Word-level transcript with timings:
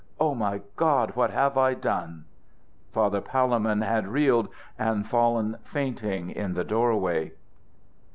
Oh, 0.19 0.33
my 0.33 0.61
God! 0.77 1.15
what 1.15 1.29
have 1.29 1.59
I 1.59 1.75
done?" 1.75 2.25
Father 2.91 3.21
Palemon 3.21 3.81
had 3.83 4.07
reeled 4.07 4.49
and 4.79 5.05
fallen 5.07 5.59
fainting 5.63 6.31
in 6.31 6.55
the 6.55 6.63
door 6.63 6.97
way. 6.99 7.33